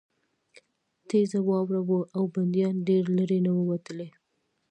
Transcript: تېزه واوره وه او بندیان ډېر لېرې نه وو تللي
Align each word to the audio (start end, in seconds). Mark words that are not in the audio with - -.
تېزه 1.07 1.39
واوره 1.47 1.81
وه 1.87 2.01
او 2.15 2.23
بندیان 2.33 2.75
ډېر 2.87 3.03
لېرې 3.15 3.39
نه 3.45 3.51
وو 3.55 3.75
تللي 3.85 4.09